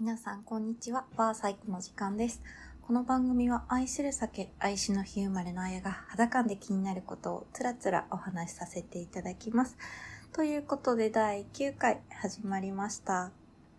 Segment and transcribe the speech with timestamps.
[0.00, 1.04] 皆さん、こんにちは。
[1.18, 2.40] バーサイクの時間です。
[2.80, 9.76] この番組は愛する酒、愛しの日生まれのあやが肌感で気になることをつらつらお話しさせていただきます。
[10.32, 13.30] ということで第9回始まりました。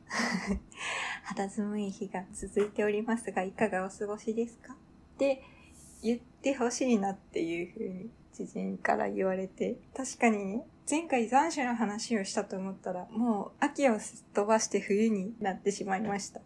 [1.26, 4.76] 肌寒い日が続いておりますが、いかがお過ごしですか？
[4.76, 4.78] っ
[5.18, 5.42] て
[6.04, 16.42] 言ってほしいなっていうふうに知人から言われて、確かにね、前回残暑の話をしたと思ったら、もう秋をすっ飛ばして冬になってしまいました。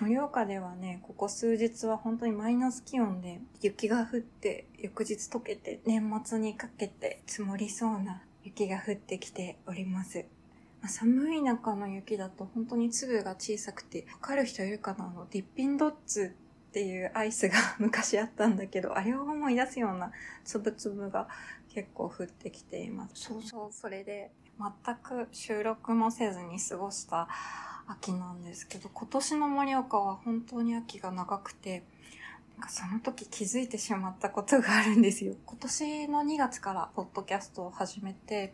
[0.00, 10.24] 盛岡ではね、ここ数日は本当にマイナス気温で雪が降って、翌日溶けて、年末にかけて積もりそうな雪が降ってきております。
[10.82, 15.06] ま寒い中の雪だと本当に粒が小さくて、わかる人いるかな？
[15.06, 16.34] あの、ディッピンドッツ
[16.74, 20.10] っていうアイスが昔あったんだけど、あれを思い出すような
[20.44, 21.28] つぶつぶが
[21.72, 23.12] 結構降ってきています。
[23.14, 27.28] そうそう、それで全く収録もせずに過ごした
[27.86, 31.84] 秋なんですけど、今年の盛岡は本当に秋が長くて、
[32.56, 35.36] なんかその時気づいてしまったことがあるんですよ。
[35.46, 38.52] 今年の2月からポッドキャストを始めて、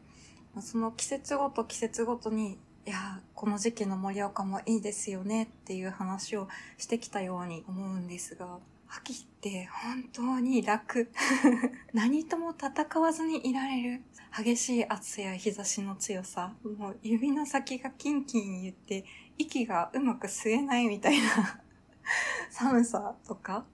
[0.55, 11.13] まあその季節ごと季節ごとに、いや、この時期の盛岡もいいですよねっていう話をしてきたように思うんですが、秋って本当に楽。
[11.93, 14.03] 何とも戦わずにいられる。
[14.37, 16.55] 激しい暑さや日差しの強さ。
[16.65, 19.05] もう指の先がキンキン言って、
[19.37, 21.61] 息がうまく吸えないみたいな
[22.51, 23.67] 寒さとか、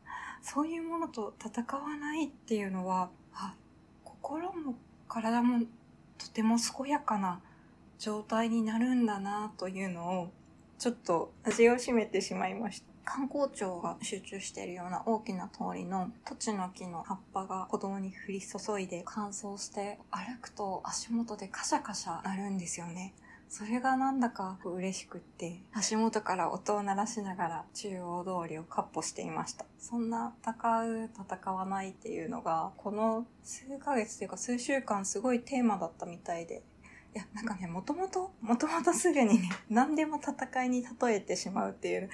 [0.42, 3.10] そういうものと戦わないっていうのは、
[4.04, 4.74] 心も
[5.08, 5.64] 体も
[6.18, 7.40] とても健やかな
[7.98, 10.32] 状態になるんだなというのを、
[10.78, 12.86] ちょっと味を占めてしまいました。
[13.06, 23.14] 観光庁が集中しているような大きな通りの土地の木の葉っぱが歩道に降り注いで乾燥して歩くと足元でカシャカシャなるんですよね。
[23.48, 29.64] それがなんだか嬉しくって、足元から音を鳴らしながら中央通りをカッ歩していました。
[29.78, 36.62] そんな戦う、戦わないっていうのが、この数ヶ月というか数週間すごいテーマだったみたいで、
[37.16, 42.10] いや、なんかね、もともと、もともとすぐにね、何でも戦いに例えてしまうっていう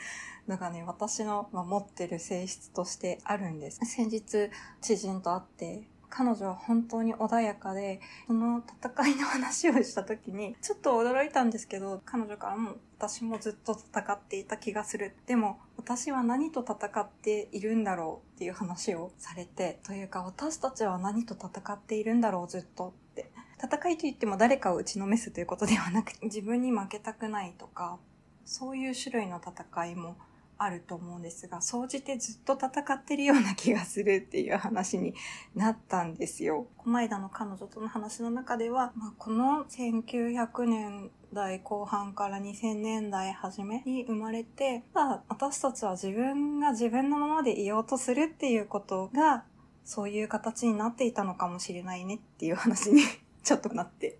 [0.46, 3.80] のがね、私の、まあ、持ってる性質としてあるんです。
[3.84, 4.48] 先日、
[4.80, 15.16] 知人と会って、彼女は本当に穏やかで、その戦いの話をした時に、ちょっと驚いたんですけど、彼女からも、私もずっと戦っていた気がする。
[15.26, 23.31] でも、私は何と戦っているんだろうっていう話をされて、というか、私たちは何と戦っているんだろう、ずっとって。
[23.62, 27.98] 戦いといっても誰かを打ちのめすということではなく、 自分に負けたくないとか、
[28.44, 30.16] そういう種類の戦いも
[30.58, 35.14] あると思うんですが、総じてずっと戦ってるような気がするっていう話に
[35.54, 36.66] なったんですよ。
[36.76, 49.44] この間の彼女との話の中では、まあ、この1900年代後半から2000年代初めに生まれて、ただ私たちは自分が自分のままでいようとするっていうことが、
[49.84, 53.02] そういう形になっていたのかもしれないねっていう話に
[53.42, 54.18] ちょっとなって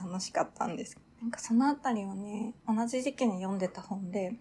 [0.00, 0.98] 楽しかったんです。
[1.20, 4.34] なんかそのあたりをね、同じ時期に読んでた本で、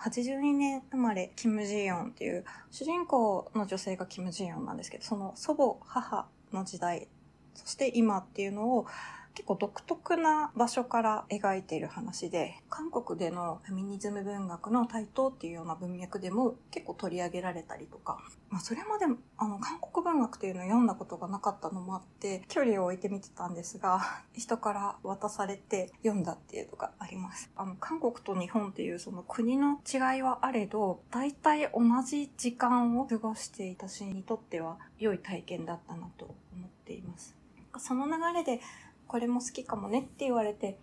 [0.00, 7.08] 82年生まれ、キム・ジヨンっていう、主人公の女性がキム・ジヨンなんですけど、その祖母、母の時代、
[7.54, 8.86] そして今っていうのを、
[9.34, 18.18] 結構独特な場所から描いている話で、韓国でのフェミニズム文学の台頭っていうような文脈でも結構取り上げられたりとか、
[18.50, 19.04] まあそれまで
[19.36, 24.00] あの韓国文学っていうのを読んだことがなかったのもあって、距離を置いてみてたんですが、
[24.32, 27.50] 人から渡されて読んだっていうのがあります。
[27.56, 37.34] あの、韓国と日本っていうその国の違いはあれど、大体同じ時間を過ごしていた私にとっては良い体験だったなと思っています。
[37.78, 38.60] その流れで、
[39.06, 40.78] これも好きかもねって言われて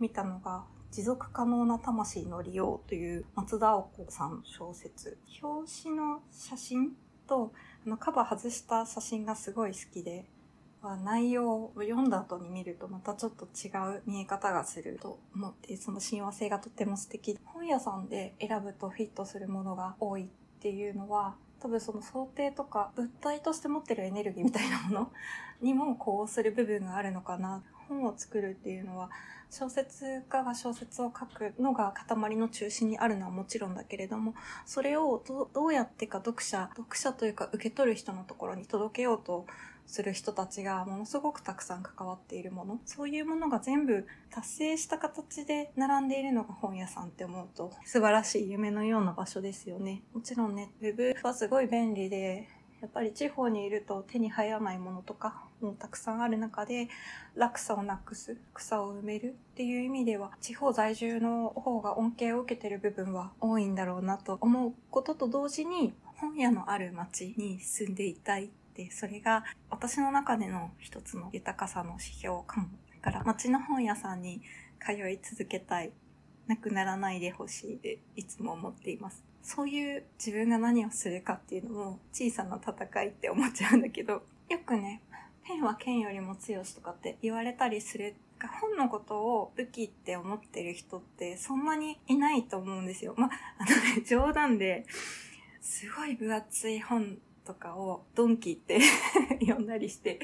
[0.00, 5.18] 見たのが、持続可能な魂の利用という松田青子さんの小説。
[5.40, 6.92] 表紙の写真
[7.28, 7.52] と、
[7.86, 10.24] あの、カバー外した写真がすごい好きで、
[11.04, 13.68] 内容を読んだ後に見るとまたちょっと違
[13.98, 17.38] う見え方がすると思って、その親和性がとても素敵。
[17.44, 20.26] 本屋さんで選ぶとフィットするものが多いっ
[20.60, 25.12] ていうのは、多分その想定とか物体として持ってるエネルギーみたいなもの
[25.60, 27.62] にもこうする部分があるのかな。
[27.90, 29.10] 本を作るっていうのは
[29.50, 34.34] 小説家が小説を書くのが塊の中心にあるのはもちろんだけれども、
[34.64, 35.20] それを
[35.52, 39.46] どうやってか読者、読者というか受け取る人のところに届けようと
[39.86, 42.78] する人たちがものすごくたくさん関わっているもの。
[42.84, 50.02] そういうものが全部達成した形で並んでいるのが本屋さんって思うと素晴らしい夢のような場所ですよね。
[50.14, 52.48] もちろんね、ウェブはすごい便利で、
[52.80, 56.88] やっぱり地方にいると手に入らないものとか、もたくさんある中で
[57.34, 72.68] 落差をなくす草を埋めるっていう意味では地方在住の方が恩恵を受けてる部分は多いんだろうなと思うことと同時に本屋のある町に住んでいたいってそれが私の中での一つの豊かさの指標かも。
[73.02, 74.42] だから町の本屋さんに
[74.84, 75.92] 通い続けたい。
[76.46, 79.22] なくならないでほしいでいつも思っています。
[79.42, 85.00] そういう自分が何をするかっていうのも小さな戦いって思っちゃうんだけどよくね
[85.50, 88.14] 剣は剣よりも強しとかって言われたりする
[88.60, 93.14] 本のことを武器って思ってる人ってそんなにいないと思うんですよ。
[93.16, 94.86] まあ、あのね、冗談で、
[95.60, 98.80] すごい分厚い本とかをドンキって
[99.40, 100.20] 呼んだりして、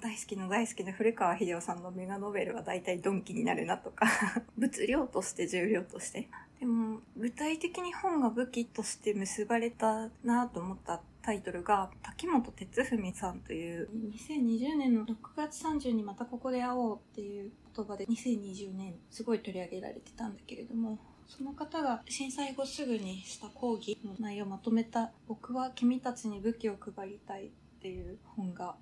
[0.00, 4.06] 大好きの大好きな古川秀夫さんのメガノベルは大体ドンキになるなとか
[4.58, 6.28] 物量として重量として。
[6.60, 13.88] でも、具体的に本が武器として結ばれたなと思ったタイトルが滝本哲文さんという
[14.28, 28.76] 2020年の6月30にまたここで会おうっていう言葉で2020年すごい取り上げられてたんだけれどもその方が震災後すぐにした講義の内容をまとめた「僕は君たちに武器を配りたい」っていう本が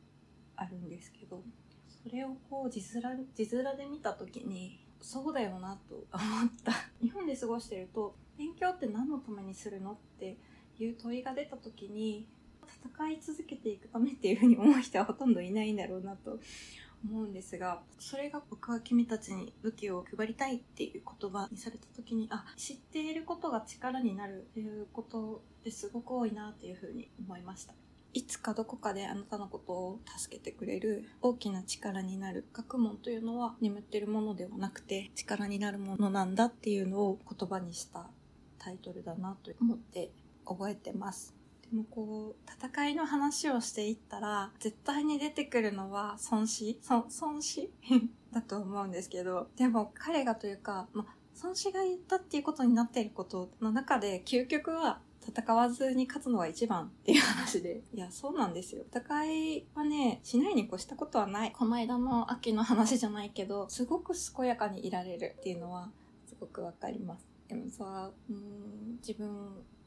[0.56, 1.42] あるんですけど
[2.02, 6.08] それをこう字面字面で見た時にそうだよなと思っ
[6.62, 6.72] た。
[7.00, 10.36] 日本で過ごしてると勉強って何のためにするのって
[10.78, 12.26] いう問いが出た時に
[12.94, 16.38] 戦い続けていくためっていうふうに思う人はほとんどいないんだろうなと
[17.04, 27.74] 思うんですがそれが僕は君たちに武器を配りたいっていう言葉にされた時にあ知っていることが力になるっていうことですごく多いなっていうふうに思いました
[28.12, 38.08] いつかどこかであなたのことを助けてくれる大きな力になる学問というのは眠ってるものではなくて力になるものなんだっていうのを言葉にした
[38.58, 40.10] タイトルだなと思って
[40.44, 41.39] 覚えてます。
[41.76, 47.70] もこう、戦いの話をしていったら、絶対に出てくるのは孫子孫子？
[48.32, 51.04] だと思うんですけど、でも彼がというか、ま
[51.42, 57.82] 孫子が言ったっていうことになっていることの中で、究極は戦わずに勝つのが一番っていう話で。
[57.94, 58.84] いや、そうなんですよ。
[58.94, 61.52] 戦いはね、しないに越したことはない。
[61.52, 65.90] この間の秋の話じゃないけど、すごく健やかにいられるっていうのは、
[66.26, 67.26] すごくわかります。
[67.50, 69.28] でもさ、うん、自分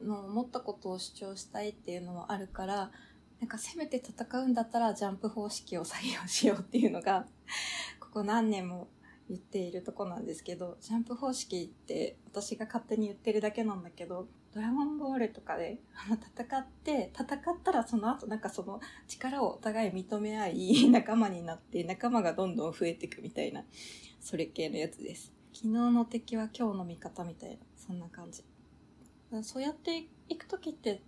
[0.02, 2.92] の思ったことを主張したいっていうのもあるから、
[3.40, 7.26] なんかせめて戦うんだったらジャンプ方式を採用しようっていうのが、
[8.02, 8.90] ここ何年も
[9.30, 23.64] 言っているとこなんですけど、ジャンプ方式って私が勝手に言ってるだけなんだけど、ドラゴンボールとかで、あの、戦って、戦ったらその後なんかその力をお互い認め合い、仲間になって、仲間がどんどん増えていくみたいな、
[24.20, 25.34] それ系のやつです。
[25.54, 28.44] 昨日の敵は今日の味方みたいな、そんな感じ。
[29.44, 31.02] そうやっていく時って、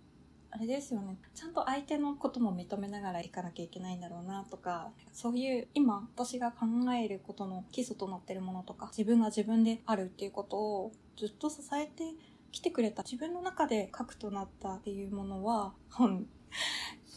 [0.52, 1.18] あれですよね。
[1.34, 12.14] ちゃんと相手のことも認めながらいかなきゃいけないんだろうなとか、そういう今私が考えることの基礎となってるものとか、自分が自分であるっていうことをずっと支えて
[12.52, 16.24] きてくれた自分の中で核となったっていうものは本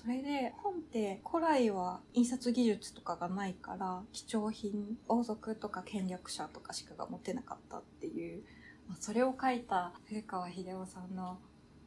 [0.01, 8.44] それで本って古来は印刷技術とかがないから貴重品王族とか権力者とかしかが持てなかったっていう、
[8.88, 11.38] まあ、それを書いた古川秀夫さんの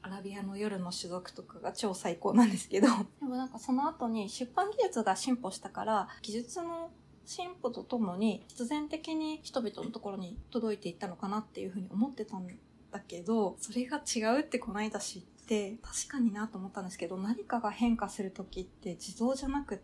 [0.03, 2.88] アラビアの夜の種族とかが超最高なんですけど。
[3.19, 6.91] でもなんかその後に出版技術が進歩したから技術の
[7.25, 12.47] 進歩とともに必然的に人々のところに届いていったのかなっていうふうに思ってたん
[12.91, 19.82] だけどそれが違うってこないだ知っって確かになと思ったんですけど何かが変化する時って自動じゃなく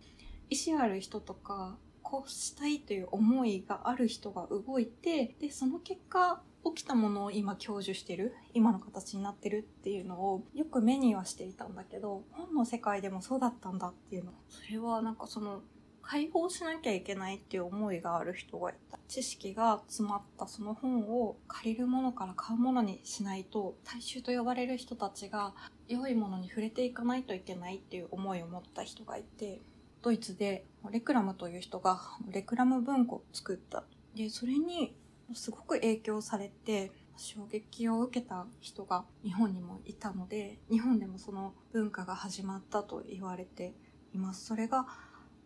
[0.50, 14.32] 意思ある人とかこうしたいという思いがある人が動いてでその結果起きたものを今享受してる今の形になってるっていうのをよく目にはしていたんだけど本の世界でもそうだったんだっていうの。
[14.48, 15.62] それはなんかその
[16.10, 18.98] 解放しなきゃいけないっていう思いがある人がいた。
[19.08, 25.54] 知識が詰まったその本を借りるものから買うものにしないと、大衆と呼ばれる人たちが
[25.86, 29.60] 良いものに触れていかないといけないっていう思いを持った人がいて、
[30.00, 32.00] ドイツでレクラムという人が
[32.30, 33.84] レクラム文庫を作った。
[34.14, 34.96] で、それに
[35.34, 43.74] すごく影響されて、衝撃を受けた人が日本にもいたので、日本でもその文化が始まったと言われて
[44.14, 44.46] います。
[44.46, 44.86] それが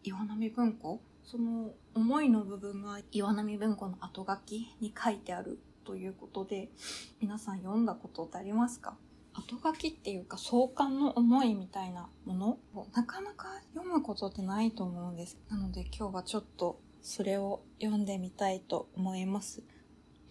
[0.05, 1.01] 岩波文庫？
[1.25, 6.71] その思いの部分が岩波文庫の後書きに書いてあるということで
[7.21, 8.97] 皆さん読んだことってありますか？
[9.35, 12.59] 後書きっていうか創刊の思いみたいなもの？
[12.75, 15.39] をなかなか読むことってないと思うんです。
[15.49, 19.63] なので今日はちょっとそれを読んでみたいと思います。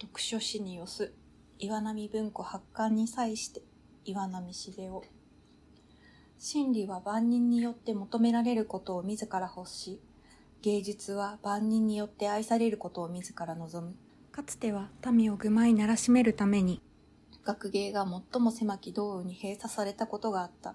[0.00, 1.12] 読書誌に寄す
[1.58, 3.62] 岩波文庫発刊に際して
[4.04, 5.00] 岩波茂雄
[6.44, 10.00] 真理は万人によって求められることを自ら欲し、
[10.60, 13.94] 芸術は万人によって愛されることを自ら望む。
[14.32, 16.82] かつては民を愚昧ならしめるために、
[17.44, 20.74] 学芸が最も狭き道路に閉鎖されたことがあった。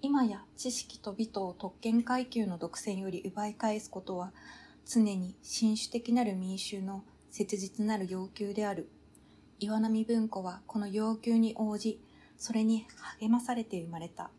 [0.00, 4.32] 今や知識と美とを特権階級の独占より奪い返すことは、
[4.86, 8.88] 常に新種的なる民衆の切実なる要求である。
[9.60, 12.00] 岩波文庫はこの要求に応じ、
[12.38, 12.86] それに
[13.20, 14.30] 励まされて生まれた。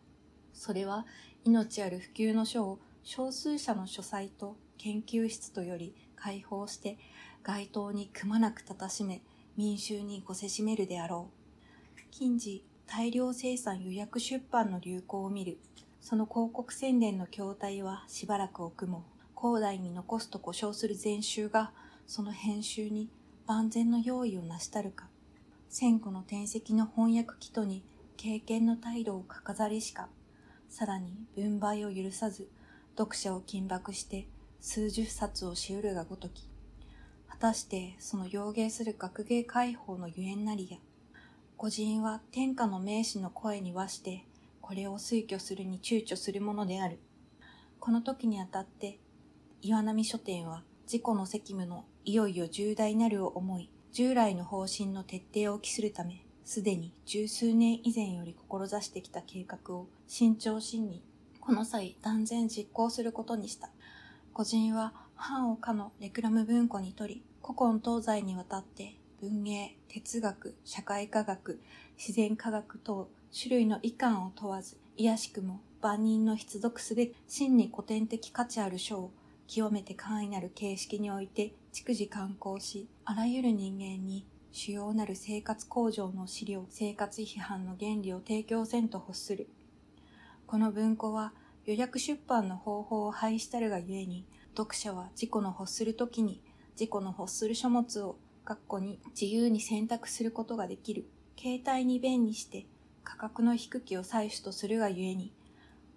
[0.57, 1.05] それは
[1.45, 6.97] 命ある普及の書を少数者の書斎と研究室とより解放して
[7.43, 9.21] 街頭にくまなく立たしめ
[9.55, 12.01] 民衆にごせしめるであろう。
[12.11, 15.59] 近時大量生産予約出版の流行を見る。
[15.99, 19.03] その広告宣伝の筐体はしばらく置くも、
[19.39, 21.71] 広大に残すと故障する全集が、
[22.07, 23.09] その編集に
[23.45, 25.09] 万全の用意をなしたるか。
[25.69, 27.83] 千個の転籍の翻訳祈祷に
[28.15, 30.07] 経験の態度をかかざりしか、
[30.69, 32.49] さらに分配を許さず、
[32.97, 34.27] 読者を緊縛して
[34.59, 36.49] 数十冊をしうるがごとき、
[37.27, 40.77] 果たしてその洋芸する学芸解放のゆえんなりや、
[41.57, 44.25] 御人は天下の名士の声に和して、
[44.61, 46.99] これを推挙するに躊躇するものである。
[47.79, 48.99] この時にあたって、
[49.61, 61.01] 岩波書店は自己の責務のいよいよ重大なるを思い、従来の方針の徹底を期するため、すでに十数年以前より志してきた計画を慎重心に、
[61.41, 63.69] この際断然実行することにした。
[64.31, 71.59] 個人は藩をかのレクラム文庫に取り、古今東西にわたって文芸、哲学、社会科学、
[71.97, 79.11] 自然科学等種類の遺憾を問わず、癒しくも万人の必読すべき真に古典的価値ある書を
[79.47, 89.49] 極めて簡易なる形式において逐次刊行し、あらゆる人間に主要なる生活向上の資料、生活批判の原理を提供せんと欲する。
[90.45, 91.33] この文庫は
[91.65, 94.25] 予約出版の方法を廃止たるがゆえに、
[94.55, 101.05] 読者は自己の欲するときに自己の欲する書物を括弧に自由に選択することができる。
[101.39, 102.65] 携帯に便にして
[103.03, 105.33] 価格の低きを採取とするがゆえに、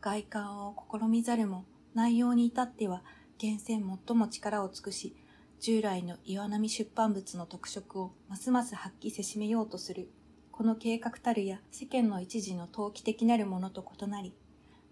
[0.01, 1.65] 外観を試みざるも
[1.95, 3.03] 内容に至っては
[3.39, 5.17] 厳選最も力を尽くし、
[5.61, 10.09] 従来の岩波出版物の特色をますます発揮せしめようとする。
[10.53, 14.33] この計画たるや世間の一時の投機的なるものと異なり、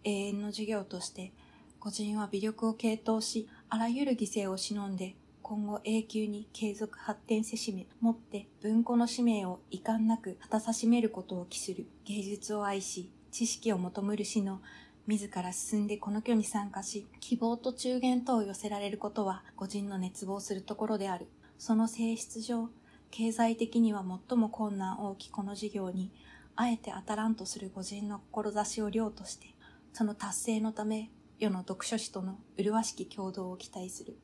[0.04, 1.32] 永遠の授業として、
[1.80, 11.86] 個人は微力を傾倒し、あらゆる犠牲を忍んで、今後永久に継続発展せしめ、もって文庫の使命を遺憾なく果たさしめることを期する。
[12.04, 14.60] 芸術を愛し、知識を求むる死の
[15.08, 21.28] 自ら進んでこの挙に参加し、希望と中言等を寄せられることは、個人の熱望するところである。
[21.56, 22.68] その性質上、
[23.10, 26.12] 経済的には最も困難大きこの事業に、
[26.56, 29.54] あえて当たらんとする個人の志を量として、
[29.94, 34.18] その達成のため、世の読書誌との麗しき共同を期待する。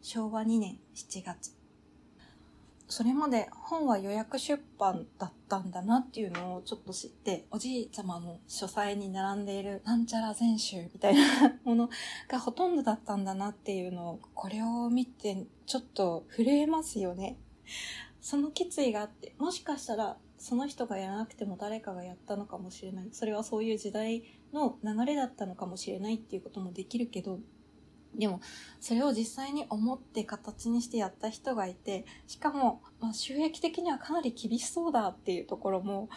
[0.00, 1.59] 昭和2年7月。
[2.90, 11.22] それまで本は予約出版だったんだなっていうのをちょっと知って、おじいちゃまの書斎に並んでいるなんちゃら全集みたいな
[11.64, 11.88] もの
[12.28, 17.38] がほとんどだったんだなっていうのを、これを見てちょっと震えますよね。
[18.20, 23.08] その決意があって、もしかしたらその人がやらなくても誰かがやったのかもしれない。
[23.12, 27.38] それはそういう時代の流れだったのかもしれないっていうこともできるけど、
[28.14, 28.40] でも、
[28.80, 36.08] それを実際に思って形にしてやった人がいて、しかも、まあ、収益的にはかなり厳しそうだっていうところも、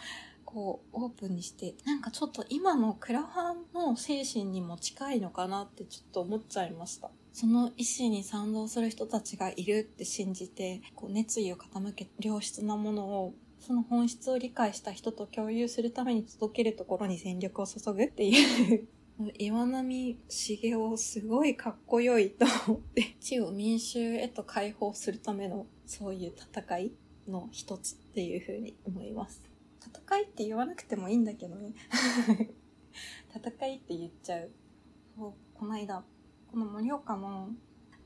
[0.44, 7.10] こう、オープンにして、なんかちょっと今のクラファンの精神にも近いのかなってちょっと思っちゃいました。
[7.32, 13.34] その意思に賛同する人たちがいるって信じて、こう熱意を傾け、良質なものを
[13.66, 18.86] その本質を理解した人と共有するために届けるところに全力を注ぐっていう
[19.38, 26.92] 岩波茂雄すごいかっこよいと思って、地を民衆へと解放するためのそういう戦い
[27.28, 29.40] の一つっていうふうに思います。
[29.80, 31.74] 戦いって言わなくてもいいんだけどね。
[33.32, 34.50] 戦いって言っちゃう。
[35.18, 36.04] うこの間、
[36.50, 37.50] この盛岡の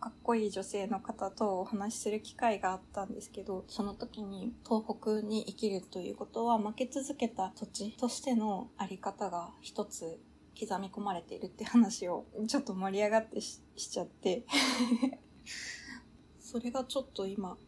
[0.00, 10.20] かっこいい女性の方とお話しする機会があったんですけど、その時に東北に生きるということは負け続けた土地としてのあり方が一つ
[10.58, 14.44] 刻み込まれているって話をちょっと盛り上がってしちゃって。
[16.40, 17.58] それがちょっと今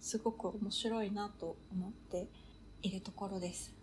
[0.00, 2.28] すごく面白いなと思って
[2.82, 3.74] いるところです。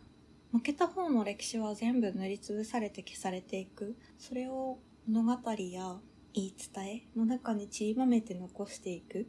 [0.51, 3.95] 負けた方の歴史は全部塗りつぶされて消されていく。
[4.19, 4.77] それを
[5.07, 5.99] 物語や
[6.33, 9.27] 言い伝えの中に散りばめて残していく。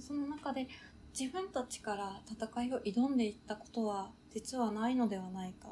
[0.00, 0.68] その中で
[1.18, 5.68] 自分たちから戦いを挑んでいったことは実はないのではないか。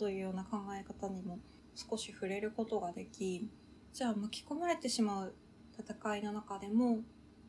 [0.00, 1.38] というような考え方にも
[1.74, 3.46] 少し触れることができ
[3.92, 5.34] じゃあ巻き込まれてしまう
[5.78, 7.00] 戦いの中でも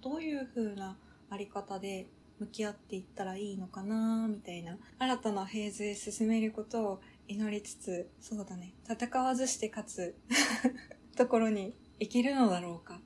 [0.01, 0.97] どういう風な
[1.29, 2.07] あり方で
[2.39, 10.15] 向き合っていったらいいのかなみたいな新たなフェーズへ進めることを祈りつつそうだね戦わずして勝つ
[11.15, 12.99] ところに行けるのだろうか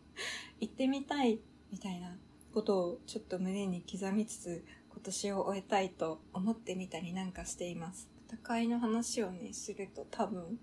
[0.60, 1.40] 行ってみたい
[1.72, 2.18] みたいな
[2.52, 8.15] ことをちょっと胸に刻みつつ今年を終えたいと思ってみたりなんかしています。
[8.30, 10.60] 戦いの話をねすると多分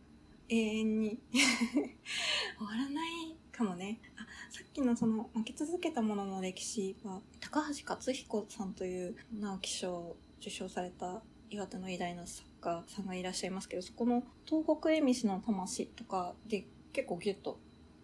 [0.49, 4.01] 永遠に 終わらないかもね。
[4.17, 17.59] あ、さっきのその負け続けたものの歴史は、高橋克彦さんという直木賞を受賞された岩手の偉大な作家さんがいらっしゃいますけど、そこの東北恵美氏の魂とかで結構ギュッと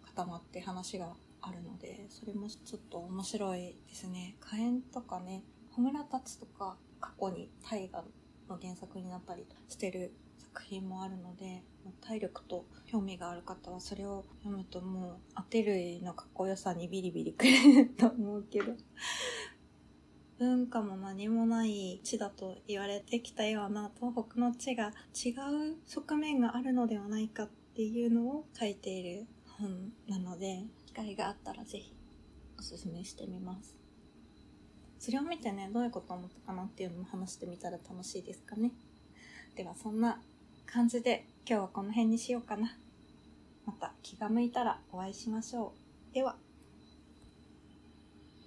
[0.05, 4.35] 固まって話があるので、それもちょっと面白いですね。
[4.39, 8.03] 火炎とかね、小村達とか過去に大河
[8.49, 11.63] の原作になったりしてる作品もあるので
[12.01, 18.73] 体力と興味がある方はそれを読むともう当てるのかっこよさにビリビリくれると思うけど。
[20.39, 29.27] 文化も何もない地だと言われてきたような東北の地が違う側面があるのではないかっていうのを書いている
[29.57, 31.93] 本なので機会があったらぜひ
[32.57, 33.78] おすすめしてみます。
[34.99, 38.71] それを見てねどういうこと思ったかなっていうのも話してみたら楽しいですかね
[39.55, 40.19] ではそんな
[40.71, 42.71] 感じで今日はこの辺にしようかな。
[43.65, 45.73] また気が向いたらお会いしましょ
[46.11, 46.13] う。
[46.13, 46.35] では。